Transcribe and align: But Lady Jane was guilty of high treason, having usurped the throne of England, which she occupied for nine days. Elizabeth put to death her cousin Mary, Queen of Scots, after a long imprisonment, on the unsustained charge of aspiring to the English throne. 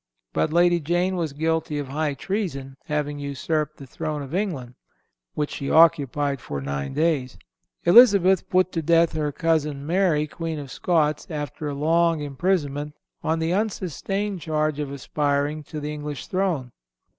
But 0.33 0.51
Lady 0.51 0.79
Jane 0.79 1.15
was 1.15 1.31
guilty 1.31 1.77
of 1.77 1.89
high 1.89 2.15
treason, 2.15 2.75
having 2.85 3.19
usurped 3.19 3.77
the 3.77 3.85
throne 3.85 4.23
of 4.23 4.33
England, 4.33 4.73
which 5.35 5.51
she 5.51 5.69
occupied 5.69 6.41
for 6.41 6.59
nine 6.59 6.95
days. 6.95 7.37
Elizabeth 7.83 8.49
put 8.49 8.71
to 8.71 8.81
death 8.81 9.13
her 9.13 9.31
cousin 9.31 9.85
Mary, 9.85 10.25
Queen 10.25 10.57
of 10.57 10.71
Scots, 10.71 11.27
after 11.29 11.67
a 11.69 11.75
long 11.75 12.19
imprisonment, 12.19 12.95
on 13.21 13.37
the 13.37 13.53
unsustained 13.53 14.41
charge 14.41 14.79
of 14.79 14.91
aspiring 14.91 15.61
to 15.65 15.79
the 15.79 15.93
English 15.93 16.25
throne. 16.25 16.71